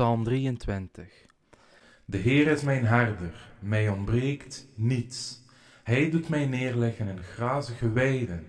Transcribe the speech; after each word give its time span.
Psalm 0.00 0.24
23. 0.24 1.08
De 2.04 2.16
Heer 2.16 2.46
is 2.46 2.62
mijn 2.62 2.84
herder, 2.84 3.34
mij 3.58 3.88
ontbreekt 3.88 4.66
niets. 4.74 5.42
Hij 5.82 6.10
doet 6.10 6.28
mij 6.28 6.46
neerleggen 6.46 7.08
in 7.08 7.22
grazige 7.22 7.92
weiden. 7.92 8.46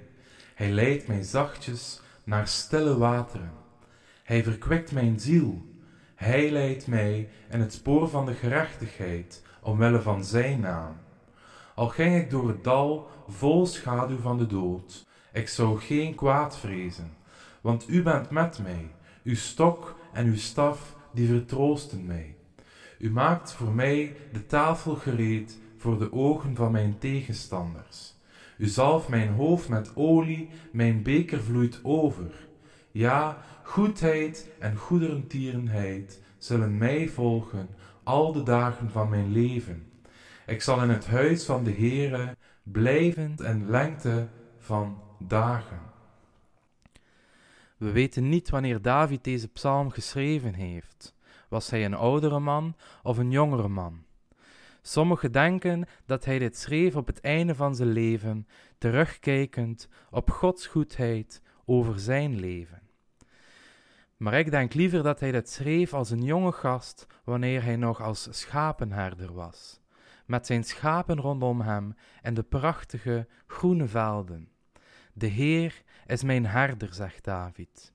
Hij 0.55 0.69
leidt 0.69 1.07
mij 1.07 1.23
zachtjes 1.23 2.01
naar 2.23 2.47
stille 2.47 2.97
wateren. 2.97 3.51
Hij 4.23 4.43
verkwekt 4.43 4.91
mijn 4.91 5.19
ziel. 5.19 5.61
Hij 6.15 6.51
leidt 6.51 6.87
mij 6.87 7.29
in 7.49 7.59
het 7.59 7.73
spoor 7.73 8.09
van 8.09 8.25
de 8.25 8.33
gerechtigheid, 8.33 9.43
omwille 9.61 10.01
van 10.01 10.25
zijn 10.25 10.59
naam. 10.59 10.97
Al 11.75 11.87
ging 11.87 12.15
ik 12.15 12.29
door 12.29 12.47
het 12.47 12.63
dal 12.63 13.09
vol 13.27 13.65
schaduw 13.65 14.19
van 14.19 14.37
de 14.37 14.47
dood, 14.47 15.07
ik 15.33 15.47
zou 15.47 15.79
geen 15.79 16.15
kwaad 16.15 16.57
vrezen, 16.57 17.13
want 17.61 17.89
u 17.89 18.03
bent 18.03 18.29
met 18.29 18.59
mij, 18.63 18.91
uw 19.23 19.35
stok 19.35 19.95
en 20.13 20.25
uw 20.25 20.37
staf, 20.37 20.99
die 21.13 21.27
vertroosten 21.27 22.05
mij. 22.05 22.35
U 22.99 23.11
maakt 23.11 23.51
voor 23.51 23.71
mij 23.71 24.15
de 24.31 24.45
tafel 24.45 24.95
gereed 24.95 25.59
voor 25.77 25.99
de 25.99 26.13
ogen 26.13 26.55
van 26.55 26.71
mijn 26.71 26.97
tegenstanders. 26.97 28.13
U 28.57 28.67
zalft 28.67 29.07
mijn 29.07 29.33
hoofd 29.33 29.69
met 29.69 29.91
olie, 29.95 30.49
mijn 30.71 31.03
beker 31.03 31.43
vloeit 31.43 31.79
over. 31.83 32.31
Ja, 32.91 33.37
goedheid 33.63 34.49
en 34.59 34.75
goederentierenheid 34.75 36.21
zullen 36.37 36.77
mij 36.77 37.07
volgen 37.09 37.69
al 38.03 38.31
de 38.31 38.43
dagen 38.43 38.89
van 38.89 39.09
mijn 39.09 39.31
leven. 39.31 39.85
Ik 40.45 40.61
zal 40.61 40.83
in 40.83 40.89
het 40.89 41.07
huis 41.07 41.45
van 41.45 41.63
de 41.63 41.71
Heere 41.71 42.35
blijven 42.63 43.35
en 43.43 43.69
lengte 43.69 44.27
van 44.59 45.01
dagen. 45.19 45.90
We 47.81 47.91
weten 47.91 48.29
niet 48.29 48.49
wanneer 48.49 48.81
David 48.81 49.23
deze 49.23 49.47
psalm 49.47 49.89
geschreven 49.89 50.53
heeft. 50.53 51.15
Was 51.49 51.69
hij 51.69 51.85
een 51.85 51.93
oudere 51.93 52.39
man 52.39 52.75
of 53.03 53.17
een 53.17 53.31
jongere 53.31 53.67
man? 53.67 54.03
Sommigen 54.81 55.31
denken 55.31 55.87
dat 56.05 56.25
hij 56.25 56.39
dit 56.39 56.57
schreef 56.57 56.95
op 56.95 57.07
het 57.07 57.19
einde 57.19 57.55
van 57.55 57.75
zijn 57.75 57.91
leven, 57.91 58.47
terugkijkend 58.77 59.87
op 60.09 60.29
Gods 60.29 60.67
goedheid 60.67 61.41
over 61.65 61.99
zijn 61.99 62.39
leven. 62.39 62.81
Maar 64.17 64.33
ik 64.33 64.51
denk 64.51 64.73
liever 64.73 65.03
dat 65.03 65.19
hij 65.19 65.31
dit 65.31 65.49
schreef 65.49 65.93
als 65.93 66.09
een 66.09 66.23
jonge 66.23 66.51
gast 66.51 67.07
wanneer 67.23 67.63
hij 67.63 67.75
nog 67.75 68.01
als 68.01 68.27
schapenherder 68.31 69.33
was, 69.33 69.79
met 70.25 70.45
zijn 70.45 70.63
schapen 70.63 71.19
rondom 71.19 71.61
hem 71.61 71.95
en 72.21 72.33
de 72.33 72.43
prachtige 72.43 73.27
groene 73.47 73.87
velden. 73.87 74.49
De 75.13 75.27
Heer 75.27 75.81
is 76.05 76.23
mijn 76.23 76.45
herder, 76.45 76.93
zegt 76.93 77.23
David. 77.23 77.93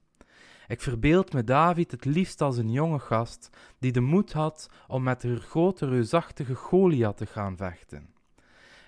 Ik 0.67 0.81
verbeeld 0.81 1.33
me 1.33 1.45
David 1.45 1.91
het 1.91 2.05
liefst 2.05 2.41
als 2.41 2.57
een 2.57 2.71
jonge 2.71 2.99
gast 2.99 3.51
die 3.79 3.93
de 3.93 4.01
moed 4.01 4.33
had 4.33 4.71
om 4.87 5.03
met 5.03 5.21
de 5.21 5.37
grote 5.37 5.89
reusachtige 5.89 6.55
Goliath 6.55 7.17
te 7.17 7.27
gaan 7.27 7.57
vechten. 7.57 8.15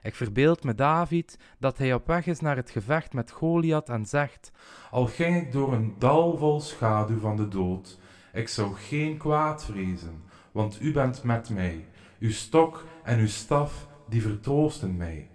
Ik 0.02 0.14
verbeeld 0.14 0.64
me 0.64 0.74
David 0.74 1.38
dat 1.58 1.78
hij 1.78 1.94
op 1.94 2.06
weg 2.06 2.26
is 2.26 2.40
naar 2.40 2.56
het 2.56 2.70
gevecht 2.70 3.12
met 3.12 3.30
Goliath 3.30 3.88
en 3.88 4.06
zegt: 4.06 4.50
Al 4.90 5.06
ging 5.06 5.36
ik 5.36 5.52
door 5.52 5.72
een 5.72 5.94
dal 5.98 6.36
vol 6.36 6.60
schaduw 6.60 7.18
van 7.18 7.36
de 7.36 7.48
dood, 7.48 7.98
ik 8.32 8.48
zou 8.48 8.74
geen 8.74 9.16
kwaad 9.16 9.64
vrezen, 9.64 10.22
want 10.52 10.80
u 10.80 10.92
bent 10.92 11.22
met 11.22 11.50
mij. 11.50 11.86
Uw 12.18 12.30
stok 12.30 12.84
en 13.04 13.18
uw 13.18 13.26
staf, 13.26 13.88
die 14.08 14.22
vertroosten 14.22 14.96
mij. 14.96 15.28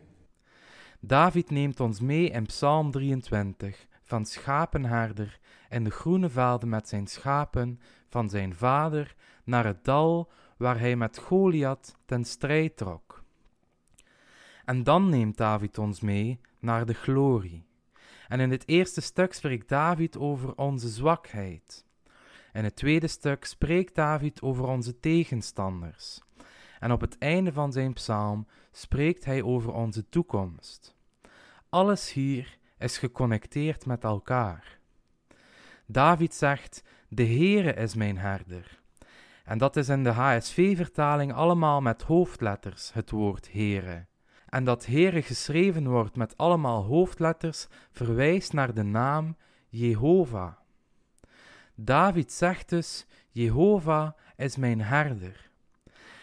David 1.05 1.49
neemt 1.49 1.79
ons 1.79 1.99
mee 1.99 2.29
in 2.29 2.45
Psalm 2.45 2.91
23 2.91 3.87
van 4.03 4.25
schapenherder 4.25 5.39
in 5.69 5.83
de 5.83 5.89
groene 5.89 6.29
velden 6.29 6.69
met 6.69 6.87
zijn 6.87 7.07
schapen 7.07 7.79
van 8.09 8.29
zijn 8.29 8.55
vader 8.55 9.15
naar 9.43 9.65
het 9.65 9.85
dal 9.85 10.31
waar 10.57 10.79
hij 10.79 10.95
met 10.95 11.17
Goliath 11.17 11.95
ten 12.05 12.25
strijd 12.25 12.77
trok. 12.77 13.23
En 14.65 14.83
dan 14.83 15.09
neemt 15.09 15.37
David 15.37 15.77
ons 15.77 16.01
mee 16.01 16.39
naar 16.59 16.85
de 16.85 16.93
glorie. 16.93 17.65
En 18.27 18.39
in 18.39 18.51
het 18.51 18.67
eerste 18.67 19.01
stuk 19.01 19.33
spreekt 19.33 19.69
David 19.69 20.17
over 20.17 20.55
onze 20.55 20.87
zwakheid. 20.87 21.85
In 22.53 22.63
het 22.63 22.75
tweede 22.75 23.07
stuk 23.07 23.45
spreekt 23.45 23.95
David 23.95 24.41
over 24.41 24.67
onze 24.67 24.99
tegenstanders. 24.99 26.21
En 26.79 26.91
op 26.91 27.01
het 27.01 27.17
einde 27.17 27.53
van 27.53 27.71
zijn 27.71 27.93
psalm 27.93 28.47
spreekt 28.71 29.25
hij 29.25 29.41
over 29.41 29.73
onze 29.73 30.09
toekomst. 30.09 30.92
Alles 31.73 32.13
hier 32.13 32.57
is 32.77 32.97
geconnecteerd 32.97 33.85
met 33.85 34.03
elkaar. 34.03 34.79
David 35.85 36.33
zegt: 36.33 36.83
De 37.09 37.25
Heere 37.25 37.73
is 37.73 37.95
mijn 37.95 38.17
herder. 38.17 38.81
En 39.43 39.57
dat 39.57 39.75
is 39.75 39.89
in 39.89 40.03
de 40.03 40.09
HSV-vertaling 40.09 41.33
allemaal 41.33 41.81
met 41.81 42.01
hoofdletters, 42.01 42.93
het 42.93 43.09
woord 43.09 43.51
Heere. 43.51 44.05
En 44.49 44.63
dat 44.63 44.85
Heere 44.85 45.21
geschreven 45.21 45.87
wordt 45.87 46.15
met 46.15 46.37
allemaal 46.37 46.83
hoofdletters 46.83 47.67
verwijst 47.91 48.53
naar 48.53 48.73
de 48.73 48.83
naam 48.83 49.37
Jehovah. 49.69 50.53
David 51.75 52.31
zegt 52.31 52.69
dus: 52.69 53.07
Jehovah 53.29 54.11
is 54.35 54.57
mijn 54.57 54.81
herder. 54.81 55.49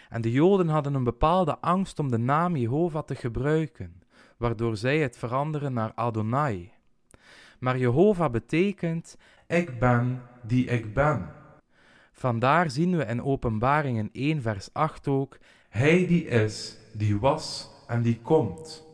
En 0.09 0.21
de 0.21 0.31
Joden 0.31 0.69
hadden 0.69 0.95
een 0.95 1.05
bepaalde 1.05 1.59
angst 1.59 1.99
om 1.99 2.11
de 2.11 2.19
naam 2.19 2.57
Jehovah 2.57 3.03
te 3.03 3.15
gebruiken, 3.15 4.03
waardoor 4.41 4.77
zij 4.77 4.99
het 4.99 5.19
veranderen 5.19 5.73
naar 5.73 5.93
Adonai. 5.95 6.73
Maar 7.59 7.79
Jehovah 7.79 8.31
betekent: 8.31 9.17
Ik 9.47 9.79
ben 9.79 10.23
die 10.43 10.67
ik 10.67 10.95
ben. 10.95 11.33
Vandaar 12.13 12.71
zien 12.71 12.97
we 12.97 13.05
in 13.05 13.23
Openbaringen 13.23 14.09
1, 14.13 14.43
vers 14.43 14.73
8 14.73 15.09
ook: 15.09 15.39
Hij 15.69 16.07
die 16.07 16.25
is, 16.25 16.77
die 16.93 17.19
was 17.19 17.71
en 17.87 18.03
die 18.03 18.21
komt. 18.21 18.87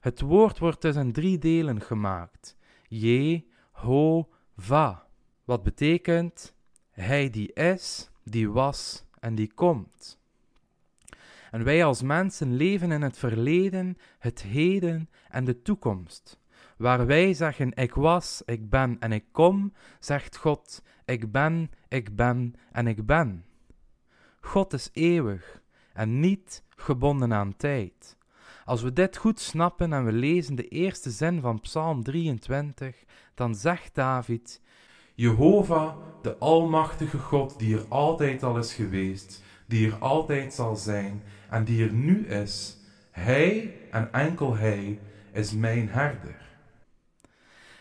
Het 0.00 0.20
woord 0.20 0.58
wordt 0.58 0.82
dus 0.82 0.96
in 0.96 1.12
drie 1.12 1.38
delen 1.38 1.80
gemaakt: 1.80 2.56
Je, 2.88 3.44
Ho, 3.70 4.28
Va. 4.56 5.06
Wat 5.44 5.62
betekent: 5.62 6.54
Hij 6.90 7.30
die 7.30 7.52
is, 7.52 8.10
die 8.22 8.50
was 8.50 9.04
en 9.20 9.34
die 9.34 9.52
komt. 9.54 10.22
En 11.54 11.64
wij 11.64 11.84
als 11.84 12.02
mensen 12.02 12.56
leven 12.56 12.92
in 12.92 13.02
het 13.02 13.18
verleden, 13.18 13.98
het 14.18 14.42
heden 14.42 15.10
en 15.28 15.44
de 15.44 15.62
toekomst. 15.62 16.40
Waar 16.76 17.06
wij 17.06 17.34
zeggen: 17.34 17.74
Ik 17.74 17.94
was, 17.94 18.42
ik 18.46 18.70
ben 18.70 18.96
en 19.00 19.12
ik 19.12 19.24
kom, 19.32 19.72
zegt 19.98 20.36
God: 20.36 20.82
Ik 21.04 21.32
ben, 21.32 21.70
ik 21.88 22.16
ben 22.16 22.54
en 22.72 22.86
ik 22.86 23.06
ben. 23.06 23.44
God 24.40 24.72
is 24.72 24.90
eeuwig 24.92 25.62
en 25.92 26.20
niet 26.20 26.64
gebonden 26.76 27.32
aan 27.32 27.56
tijd. 27.56 28.16
Als 28.64 28.82
we 28.82 28.92
dit 28.92 29.16
goed 29.16 29.40
snappen 29.40 29.92
en 29.92 30.04
we 30.04 30.12
lezen 30.12 30.54
de 30.54 30.68
eerste 30.68 31.10
zin 31.10 31.40
van 31.40 31.60
Psalm 31.60 32.02
23, 32.02 33.04
dan 33.34 33.54
zegt 33.54 33.94
David: 33.94 34.60
Jehovah, 35.14 35.96
de 36.22 36.38
Almachtige 36.38 37.18
God, 37.18 37.58
die 37.58 37.76
er 37.76 37.84
altijd 37.88 38.42
al 38.42 38.58
is 38.58 38.74
geweest, 38.74 39.42
die 39.66 39.90
er 39.90 39.98
altijd 39.98 40.54
zal 40.54 40.76
zijn 40.76 41.22
en 41.50 41.64
die 41.64 41.84
er 41.84 41.92
nu 41.92 42.26
is, 42.26 42.76
Hij 43.10 43.74
en 43.90 44.12
enkel 44.12 44.56
Hij 44.56 44.98
is 45.32 45.52
mijn 45.52 45.88
herder. 45.88 46.42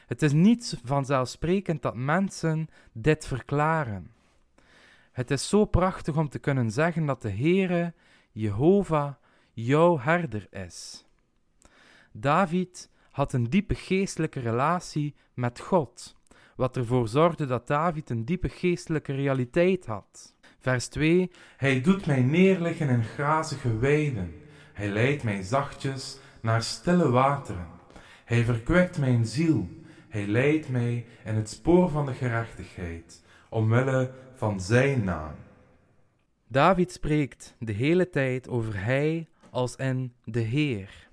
Het 0.08 0.22
is 0.22 0.32
niet 0.32 0.80
vanzelfsprekend 0.84 1.82
dat 1.82 1.96
mensen 1.96 2.70
dit 2.92 3.28
verklaren. 3.28 4.12
Het 5.12 5.32
is 5.32 5.50
zo 5.50 5.66
prachtig 5.66 6.18
om 6.18 6.30
te 6.30 6.40
kunnen 6.40 6.72
zeggen 6.72 7.06
dat 7.06 7.22
de 7.22 7.32
Heere, 7.32 7.94
Jehovah, 8.32 9.14
jouw 9.54 10.00
herder 10.00 10.48
is. 10.52 11.06
David 12.12 12.90
had 13.12 13.34
een 13.34 13.50
diepe 13.50 13.76
geestelijke 13.76 14.40
relatie 14.40 15.16
met 15.34 15.60
God, 15.60 16.16
wat 16.56 16.78
ervoor 16.78 17.08
zorgde 17.08 17.46
dat 17.46 17.68
David 17.68 18.10
een 18.10 18.26
diepe 18.26 18.50
geestelijke 18.50 19.14
realiteit 19.14 19.86
had. 19.86 20.33
Vers 20.64 20.88
2: 20.88 21.32
Hij 21.58 21.82
doet 21.82 22.06
mij 22.06 22.22
neerliggen 22.22 22.90
in 22.90 23.04
grazige 23.04 23.78
weiden. 23.78 24.34
Hij 24.74 24.90
leidt 24.90 25.24
mij 25.24 25.42
zachtjes 25.42 26.20
naar 26.42 26.64
stille 26.64 27.10
wateren. 27.10 27.68
Hij 28.26 28.44
verkwekt 28.44 28.98
mijn 28.98 29.26
ziel. 29.26 29.70
Hij 30.10 30.28
leidt 30.28 30.70
mij 30.70 31.06
in 31.26 31.36
het 31.36 31.50
spoor 31.50 31.90
van 31.90 32.06
de 32.06 32.14
gerechtigheid, 32.14 33.24
omwille 33.50 34.12
van 34.34 34.62
zijn 34.62 35.04
naam. 35.04 35.36
David 36.48 36.92
spreekt 36.92 37.56
de 37.60 37.72
hele 37.72 38.10
tijd 38.10 38.48
over 38.50 38.84
hij 38.84 39.28
als 39.50 39.76
in 39.76 40.14
de 40.24 40.40
Heer. 40.40 41.10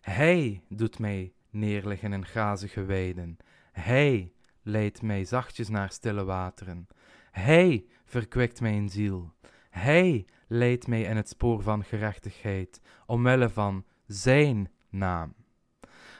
Hij 0.00 0.62
doet 0.68 0.98
mij 0.98 1.32
neerliggen 1.50 2.12
in 2.12 2.26
grazige 2.26 2.84
weiden. 2.84 3.36
Hij 3.72 4.32
leidt 4.62 5.02
mij 5.02 5.24
zachtjes 5.24 5.68
naar 5.68 5.90
stille 5.90 6.24
wateren. 6.24 6.86
Hij 7.38 7.86
verkwekt 8.04 8.60
mijn 8.60 8.88
ziel. 8.88 9.32
Hij 9.70 10.26
leidt 10.46 10.86
mij 10.86 11.02
in 11.02 11.16
het 11.16 11.28
spoor 11.28 11.62
van 11.62 11.84
gerechtigheid, 11.84 12.80
omwille 13.06 13.48
van 13.48 13.84
Zijn 14.06 14.70
naam. 14.90 15.34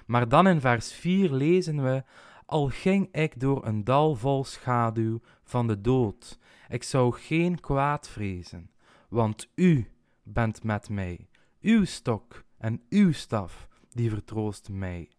Maar 0.07 0.29
dan 0.29 0.47
in 0.47 0.61
vers 0.61 0.93
4 0.93 1.33
lezen 1.33 1.83
we: 1.83 2.05
Al 2.47 2.69
ging 2.69 3.15
ik 3.15 3.41
door 3.41 3.67
een 3.67 3.85
dal 3.85 4.15
vol 4.15 4.45
schaduw 4.45 5.21
van 5.43 5.67
de 5.67 5.81
dood, 5.81 6.39
ik 6.69 6.83
zou 6.83 7.15
geen 7.15 7.61
kwaad 7.61 8.09
vrezen, 8.09 8.71
want 9.09 9.49
u 9.55 9.91
bent 10.23 10.63
met 10.63 10.89
mij. 10.89 11.29
Uw 11.61 11.85
stok 11.85 12.45
en 12.59 12.83
uw 12.89 13.13
staf, 13.13 13.69
die 13.91 14.11
vertroosten 14.11 14.79
mij. 14.79 15.16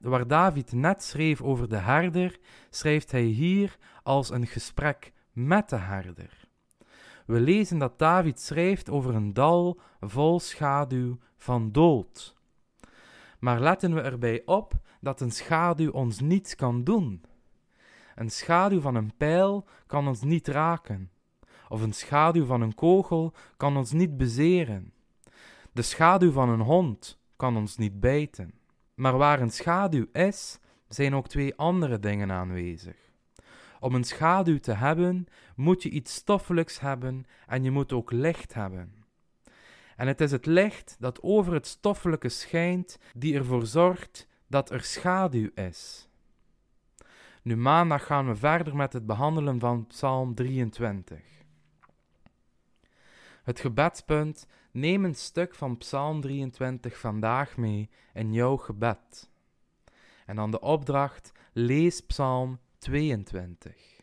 Waar 0.00 0.26
David 0.26 0.72
net 0.72 1.02
schreef 1.02 1.42
over 1.42 1.68
de 1.68 1.76
herder, 1.76 2.38
schrijft 2.70 3.10
hij 3.10 3.22
hier 3.22 3.76
als 4.02 4.30
een 4.30 4.46
gesprek 4.46 5.12
met 5.32 5.68
de 5.68 5.76
herder. 5.76 6.48
We 7.26 7.40
lezen 7.40 7.78
dat 7.78 7.98
David 7.98 8.40
schrijft 8.40 8.90
over 8.90 9.14
een 9.14 9.32
dal 9.32 9.80
vol 10.00 10.40
schaduw 10.40 11.18
van 11.36 11.72
dood. 11.72 12.34
Maar 13.38 13.60
letten 13.60 13.94
we 13.94 14.00
erbij 14.00 14.42
op 14.44 14.72
dat 15.00 15.20
een 15.20 15.30
schaduw 15.30 15.90
ons 15.90 16.20
niets 16.20 16.54
kan 16.54 16.84
doen. 16.84 17.24
Een 18.14 18.30
schaduw 18.30 18.80
van 18.80 18.94
een 18.94 19.16
pijl 19.16 19.64
kan 19.86 20.08
ons 20.08 20.22
niet 20.22 20.48
raken, 20.48 21.10
of 21.68 21.82
een 21.82 21.92
schaduw 21.92 22.44
van 22.44 22.60
een 22.60 22.74
kogel 22.74 23.32
kan 23.56 23.76
ons 23.76 23.92
niet 23.92 24.16
bezeren. 24.16 24.92
De 25.72 25.82
schaduw 25.82 26.32
van 26.32 26.48
een 26.48 26.60
hond 26.60 27.18
kan 27.36 27.56
ons 27.56 27.76
niet 27.76 28.00
bijten. 28.00 28.54
Maar 28.94 29.16
waar 29.16 29.40
een 29.40 29.50
schaduw 29.50 30.06
is, 30.12 30.58
zijn 30.88 31.14
ook 31.14 31.28
twee 31.28 31.54
andere 31.54 31.98
dingen 31.98 32.32
aanwezig. 32.32 32.96
Om 33.80 33.94
een 33.94 34.04
schaduw 34.04 34.58
te 34.58 34.72
hebben, 34.72 35.26
moet 35.56 35.82
je 35.82 35.90
iets 35.90 36.14
stoffelijks 36.14 36.80
hebben 36.80 37.24
en 37.46 37.64
je 37.64 37.70
moet 37.70 37.92
ook 37.92 38.12
licht 38.12 38.54
hebben. 38.54 38.94
En 39.96 40.06
het 40.06 40.20
is 40.20 40.30
het 40.30 40.46
licht 40.46 40.96
dat 40.98 41.22
over 41.22 41.52
het 41.52 41.66
stoffelijke 41.66 42.28
schijnt, 42.28 42.98
die 43.16 43.34
ervoor 43.34 43.66
zorgt 43.66 44.28
dat 44.46 44.70
er 44.70 44.82
schaduw 44.82 45.50
is. 45.54 46.08
Nu 47.42 47.56
maandag 47.56 48.06
gaan 48.06 48.26
we 48.26 48.36
verder 48.36 48.76
met 48.76 48.92
het 48.92 49.06
behandelen 49.06 49.58
van 49.58 49.86
Psalm 49.86 50.34
23. 50.34 51.41
Het 53.42 53.60
gebedspunt: 53.60 54.46
neem 54.70 55.04
een 55.04 55.14
stuk 55.14 55.54
van 55.54 55.76
Psalm 55.76 56.20
23 56.20 56.98
vandaag 56.98 57.56
mee 57.56 57.90
in 58.12 58.32
jouw 58.32 58.56
gebed. 58.56 59.30
En 60.26 60.36
dan 60.36 60.50
de 60.50 60.60
opdracht: 60.60 61.32
lees 61.52 62.00
Psalm 62.00 62.58
22. 62.78 64.00